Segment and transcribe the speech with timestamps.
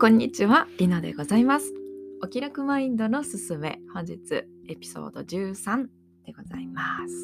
[0.00, 1.74] こんにちは、りなでございます。
[2.22, 5.88] お気楽マインドのすすめ、本日エピソード13
[6.24, 7.14] でございます。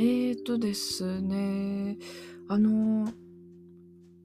[0.00, 1.98] えーとですね、
[2.48, 3.12] あの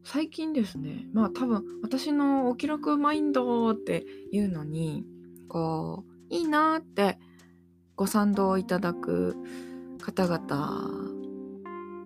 [0.04, 5.06] 最近ですね、まあ多分私のお気楽マインドっていうのに、
[5.48, 7.20] こう、いいなって
[7.96, 9.36] ご賛同いただく
[10.02, 11.17] 方々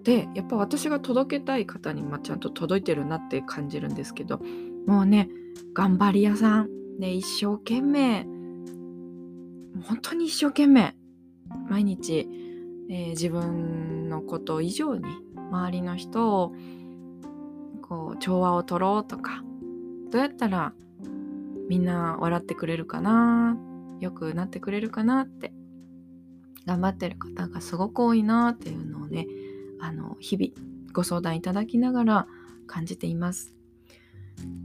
[0.03, 4.41] でやっぱ私が届けたい方に、ま、ちゃんと届いてるなって感じるんですけど
[4.87, 5.29] もうね
[5.73, 6.69] 頑張り屋さん、
[6.99, 8.25] ね、一生懸命。
[9.83, 10.95] 本当に一生懸命。
[11.69, 12.27] 毎日、
[12.89, 15.03] えー、自分のこと以上に
[15.51, 16.53] 周りの人を
[17.81, 19.43] こう調和を取ろうとか
[20.11, 20.73] どうやったら
[21.69, 23.57] みんな笑ってくれるかな
[23.99, 25.53] よくなってくれるかなって
[26.65, 29.27] 頑張ってる方がすごく多いなっていうのをね
[29.81, 32.27] あの日々ご相談いただきながら
[32.67, 33.55] 感じています。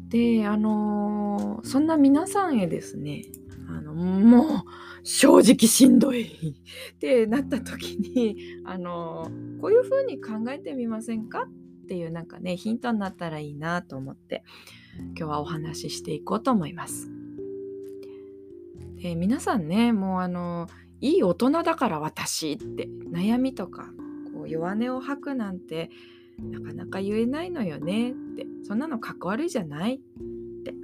[0.08, 3.24] であのそんな皆さんへですね
[3.68, 4.46] あのもう
[5.02, 6.54] 正直しんどい
[6.94, 11.48] ってなった時に あのこういうふうに考えてみませんか
[11.82, 14.44] っていうなんかねヒントになったらいいなと思って
[14.98, 17.10] 今日はお話ししていこうと思います。
[19.02, 20.68] で皆さんねもうあの
[21.00, 23.92] いい大人だから私って悩みとか
[24.46, 25.90] 弱音を吐くなんて
[26.38, 28.10] なかなか言えないのよね。
[28.10, 29.98] ってそんなのかっこ悪いじゃないっ
[30.64, 30.74] て。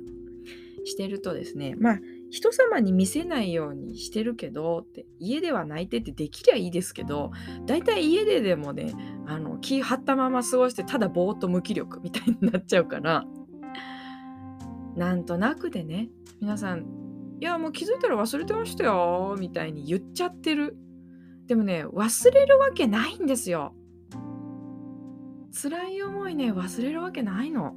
[0.84, 7.30] してるとですねまあ人様に見せないようにしてるけどって家では泣いてってできりゃいいですけど
[7.66, 8.94] だいたい家ででもね
[9.26, 13.24] あの気張ったまま過ごしてただぼーっと無気力みたいになっちゃうから
[14.96, 16.08] なんとなくでね
[16.40, 16.86] 皆さん
[17.40, 20.76] いやもう気づいたら忘れてましたよみたいに言っちゃってる
[21.52, 23.74] でもね忘れるわけないんですよ。
[25.52, 27.74] 辛い思いね忘れるわけないの。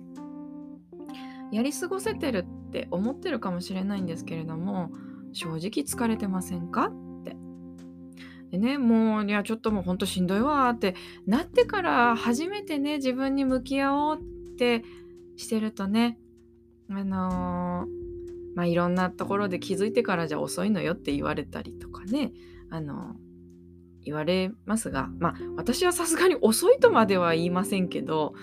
[1.51, 4.91] やり過ごせてるって思ってるかもしれないんですけれども
[5.33, 6.85] 正直疲れてませんか？
[6.85, 7.35] って。
[8.51, 10.95] でねもういやちょっともうほんとしんどいわって。
[11.27, 14.85] なってから初めてね自分に向き合おうって
[15.35, 16.17] してるとね
[16.89, 22.31] あのー、まあいろんなところで気づいてからじゃ遅いのよって言われたりとかね。
[22.69, 23.17] あの
[24.05, 28.33] 言われますがまあ私はさすがに遅いとまでは言いませんけど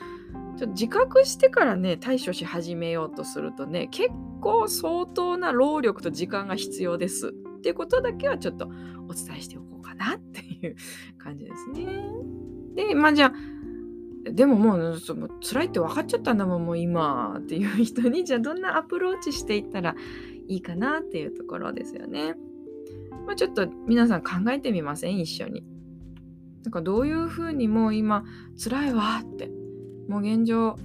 [0.59, 8.69] ちょっと自覚してからね対処し始めようとするとね結構相当な労力と時間が必要ですっていうことだけはちょっと
[9.09, 10.77] お伝えしておこうかなっていう
[11.17, 11.87] 感じですね。
[12.75, 13.33] でまあじゃあ
[14.31, 19.95] でももうその辛いって分かっちゃったんだもんもう今っていう人にじゃあどんなアプローチしていったら
[20.49, 22.35] いいかなっていうところですよね。
[23.27, 25.19] まあ、ちょっと皆さん考えてみません？
[25.19, 25.65] 一緒に。
[26.65, 28.25] なんかどういうふうにもう今
[28.63, 29.51] 辛いわって。
[30.09, 30.77] もう現状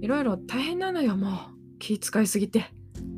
[0.00, 1.32] いろいろ大変なのよもう。
[1.78, 2.66] 気使いすぎて。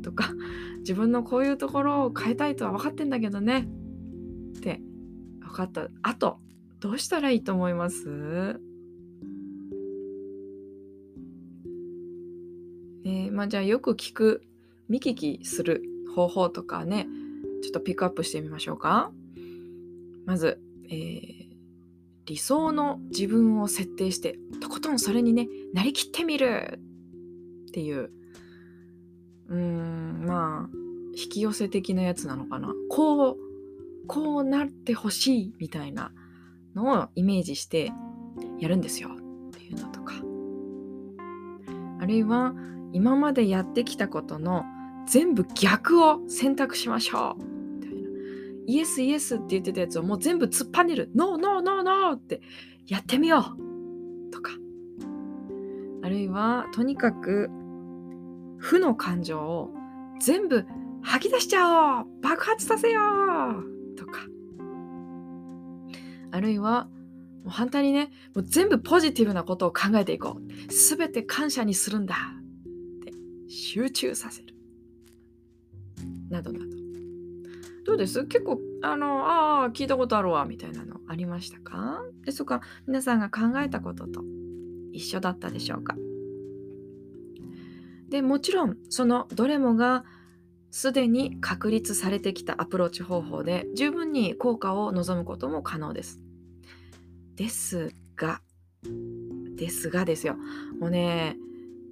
[0.03, 0.31] とか
[0.79, 3.67] 自分のこういうところを変えたいとは分かってんだけどね。
[4.57, 4.81] って
[5.39, 5.87] 分かった。
[6.01, 6.39] あと
[6.79, 8.59] どうしたらいいと思います？
[13.03, 14.43] えー、まあじゃあよく聞く
[14.89, 15.83] 見聞きする
[16.15, 17.07] 方法とかね。
[17.61, 19.11] ちょっとピックアップしてみましょうか。
[20.25, 21.51] まず、えー、
[22.25, 26.79] 理想の自分を設定してとことんそれにねなりきってみる
[27.69, 28.11] っていう。
[29.47, 30.77] うーんまあ
[31.13, 32.73] 引き寄せ的なやつなのかな。
[32.89, 33.37] こう
[34.07, 36.11] こうなってほしいみたいな
[36.75, 37.91] のをイメージして
[38.59, 40.13] やるんですよっていうのとか。
[41.99, 42.53] あるいは
[42.93, 44.63] 今までやってきたことの
[45.07, 47.50] 全部逆を選択しましょう。
[48.71, 51.11] イエスイエスって言ってたやつをもう全部突っぱねる。
[51.13, 52.41] ノーノーノーノーって
[52.87, 54.31] やってみよう。
[54.31, 54.53] とか。
[56.01, 57.49] あるいはとにかく
[58.59, 59.71] 負の感情を
[60.21, 60.65] 全部
[61.01, 62.05] 吐き出しちゃおう。
[62.21, 63.01] 爆発させよ
[63.93, 63.97] う。
[63.97, 64.21] とか。
[66.31, 66.85] あるいは
[67.43, 70.41] もう反対にねもう全部ポジティブなことを考えていこう。
[70.71, 72.15] 全て感謝にするんだ。
[72.15, 73.11] って
[73.49, 74.55] 集中させる。
[76.29, 76.65] などなど。
[77.83, 78.25] どうです？
[78.27, 82.03] 結構、あの、ああ、聞いたことあるわ、みたいなのありましたか？
[82.25, 84.23] で、そこは皆さんが考えたことと
[84.91, 85.95] 一緒だったでしょうか？
[88.09, 90.03] で、もちろん、そのどれもが
[90.71, 96.19] すでに確立されてきたアプローチ方法で十分に効果を望むことも可能です。
[97.35, 98.41] ですが、
[99.55, 100.35] ですがですよ。
[100.79, 101.37] もうね、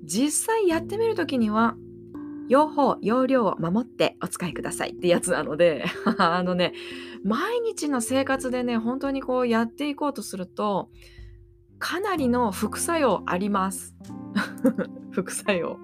[0.04, 1.76] 実際やってみるときには
[2.50, 5.86] 用法、用量を守ってお使いくださいってやつなので
[6.18, 6.74] あのね、
[7.24, 10.90] 毎日の生活でね、本当にこうやっていこうとすると、
[11.78, 13.96] かなりの副作用あります。
[15.12, 15.80] 副作用。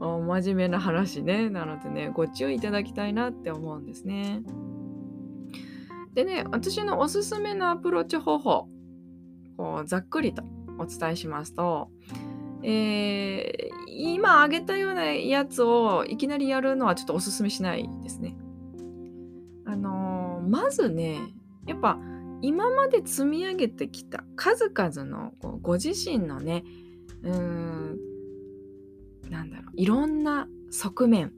[0.00, 4.42] 真面目な話ねなのでねご注意いただきたいなって思うんですね。
[6.14, 8.68] でね私のおすすめのアプローチ方法
[9.56, 10.42] こうざっくりと
[10.78, 11.90] お伝えしますと、
[12.62, 13.79] えー、
[14.30, 18.36] 今挙げたようなやつをいきなりやるのはちょっとおすすめしないですね。
[19.66, 21.18] あのー、まずね
[21.66, 21.98] やっぱ
[22.40, 26.62] 今まで積み上げてきた数々のこうご自身のね
[27.24, 27.98] うーん
[29.30, 31.32] なんだろういろんな側面、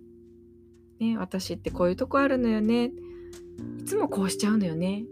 [1.01, 2.93] ね、私ってこういうとこあるのよね。
[3.81, 5.05] いつもこうしちゃうのよね。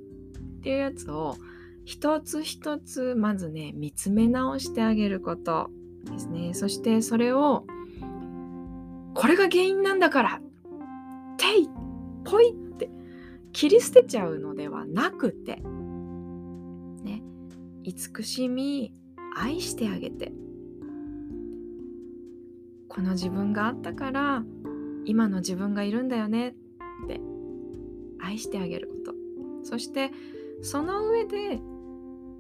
[0.59, 1.39] っていうやつを
[1.87, 5.71] 一つ一つまずね見つめ直してあげること。
[6.05, 6.55] ですね。
[6.55, 7.67] そしてそれを
[9.15, 10.41] これが原因なんだから
[11.37, 11.69] てい
[12.25, 12.91] ぽいって
[13.53, 15.63] 切り捨てちゃうのではなくて
[17.03, 17.23] ね
[17.83, 18.93] 慈しみ
[19.37, 20.33] 愛してあげて
[22.89, 24.45] この自分があったから
[25.05, 26.53] 今の自分がいるんだよねっ
[27.09, 27.21] て
[28.21, 29.15] 愛してあげること。
[29.63, 30.11] そして
[30.63, 31.61] その上で、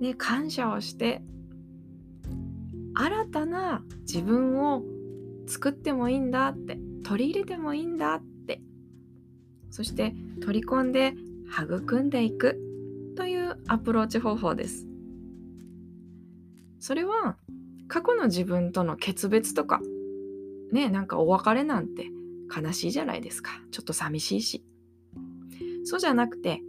[0.00, 1.22] ね、感謝をして
[3.00, 4.82] 新たな自分を
[5.46, 8.60] 作ってもいいんだって取り入れてもいいんだって。
[9.70, 11.14] そして取り込んで
[11.50, 12.60] 育んでいく
[13.16, 14.86] というアプローチ方法です。
[16.78, 17.38] それは
[17.88, 19.80] 過去の自分との決別とか
[20.70, 22.06] ねなんかお別れなんて
[22.54, 23.62] 悲しいじゃないですか。
[23.70, 24.62] ちょっと寂しいし。
[25.84, 26.60] そうじゃなくて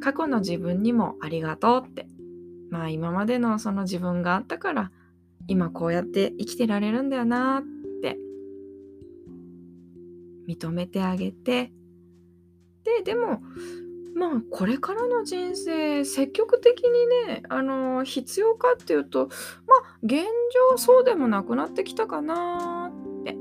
[0.00, 2.06] 過去の自分にもありがとうって。
[2.70, 4.92] まあ今までのその自分があったから
[5.46, 7.62] 今こうやって生きてられるんだよなっ
[8.02, 8.18] て
[10.48, 11.72] 認めてあげて。
[12.84, 13.40] ででも
[14.14, 19.28] まあこれからの人生積極的にねあの必要かっていうと
[19.66, 20.22] まあ現
[20.70, 23.34] 状そうでもなくなってきたかなって。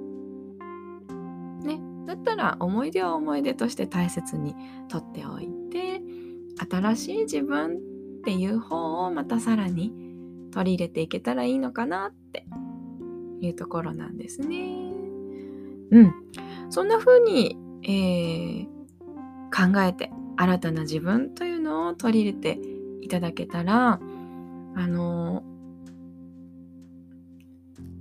[1.67, 4.55] ねだったら思い出は思い出として大切に
[4.89, 6.01] とっておいて
[6.69, 10.12] 新しい自分っていう方をまたさらに
[10.53, 12.45] 取り入れていけたらいいのかなって
[13.41, 14.94] いうところなんですね。
[15.91, 16.13] うん。
[16.69, 18.65] そんな風に、えー、
[19.51, 22.59] 考えて新たな自分というのを取り入れて
[23.01, 24.00] いただけたら
[24.75, 25.44] あの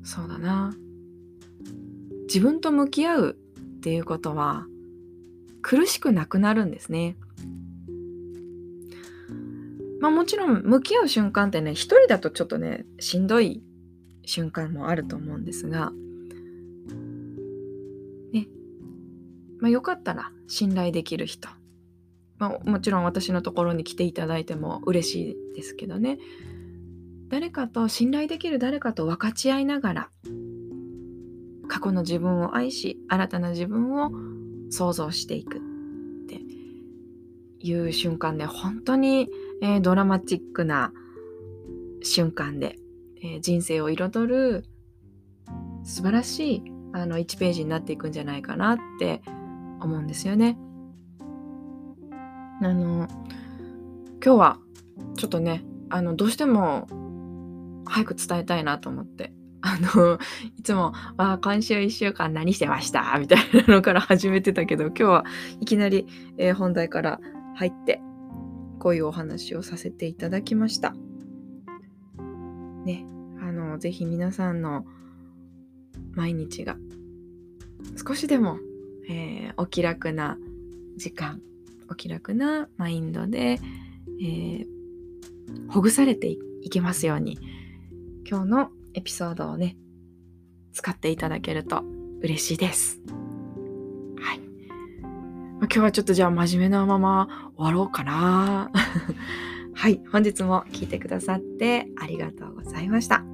[0.05, 0.75] そうだな
[2.23, 3.37] 自分と向き合う
[3.77, 4.67] っていうことは
[5.61, 7.17] 苦しくなくなるんですね。
[10.03, 13.63] まあもちろん向き合う瞬間ってね一人だとちょっとねしんどい
[14.25, 15.93] 瞬間もあると思うんですが。
[18.33, 18.49] ね。
[19.61, 21.49] まあよかったら信頼できる人。
[22.39, 26.19] まあ、もちろん私のところに来ていただいても嬉しいですけどね。
[27.29, 30.11] 誰かと信頼できる誰かと分かち合いながら
[31.69, 34.11] 過去の自分を愛し新たな自分を
[34.69, 35.61] 想像していくっ
[36.27, 36.41] て
[37.61, 39.31] いう瞬間で本当に、
[39.63, 40.93] えー、ドラマチックな
[42.03, 42.77] 瞬間で、
[43.23, 44.65] えー、人生を彩る
[45.85, 46.63] 素晴らしい
[46.93, 49.23] あの1ページになっていくんじゃないかなって
[49.81, 50.59] 思うんですよね。
[52.61, 53.09] あの
[54.25, 54.59] 今日は
[55.17, 56.87] ちょっとねあのどうしても
[57.87, 60.19] 早く伝えたいなと思ってあの
[60.57, 65.25] いつも「あ今週1週間何してました?」みたいなのから始めてたけど今日は
[65.61, 67.21] いきなり、えー、本題から
[67.55, 68.01] 入って
[68.83, 70.93] こういうお話をさせていただきました。
[72.85, 73.07] ね
[73.41, 74.85] あの是非皆さんの
[76.15, 76.77] 毎日が
[78.05, 78.59] 少しでも、
[79.09, 80.37] えー、お気楽な
[80.97, 81.41] 時間
[81.89, 83.61] お気楽なマインドで、
[84.21, 84.67] えー、
[85.69, 87.39] ほぐされていけますように
[88.29, 89.77] 今日のエピソードをね
[90.73, 91.85] 使っていただけると
[92.21, 93.01] 嬉しいです。
[95.75, 98.71] 今日はちょっとじゃあ真面目なまま終わろうかな。
[99.73, 100.03] はい。
[100.13, 103.25] 本日も聞いてくださってありがとうございました。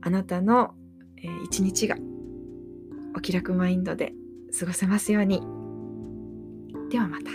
[0.00, 0.74] あなたの、
[1.18, 1.98] えー、一日が
[3.14, 4.14] お気楽マインドで
[4.58, 5.42] 過ごせますように。
[6.88, 7.30] ではまた。